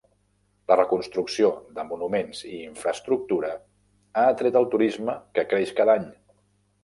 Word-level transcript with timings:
La 0.69 0.75
reconstrucció 0.77 1.49
de 1.75 1.83
monuments 1.89 2.39
i 2.51 2.55
infraestructura 2.69 3.51
ha 4.21 4.25
atret 4.33 4.57
el 4.63 4.67
turisme 4.77 5.17
que 5.37 5.47
creix 5.53 5.75
cada 5.81 5.95
any. 6.01 6.11